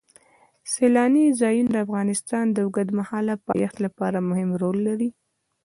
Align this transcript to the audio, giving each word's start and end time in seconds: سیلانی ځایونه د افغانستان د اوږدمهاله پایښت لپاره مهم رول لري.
سیلانی 0.71 1.25
ځایونه 1.41 1.69
د 1.71 1.77
افغانستان 1.85 2.45
د 2.51 2.57
اوږدمهاله 2.65 3.33
پایښت 3.47 3.77
لپاره 3.85 4.25
مهم 4.29 4.49
رول 4.61 4.77
لري. 4.87 5.09